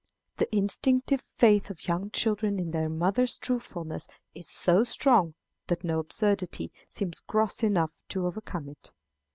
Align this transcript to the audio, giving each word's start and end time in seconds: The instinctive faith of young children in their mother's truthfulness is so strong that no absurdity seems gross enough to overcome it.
The 0.37 0.47
instinctive 0.55 1.21
faith 1.21 1.69
of 1.69 1.87
young 1.87 2.09
children 2.09 2.57
in 2.59 2.71
their 2.71 2.89
mother's 2.89 3.37
truthfulness 3.37 4.07
is 4.33 4.49
so 4.49 4.83
strong 4.83 5.35
that 5.67 5.83
no 5.83 5.99
absurdity 5.99 6.71
seems 6.89 7.19
gross 7.19 7.61
enough 7.61 7.93
to 8.09 8.25
overcome 8.25 8.67
it. 8.67 8.93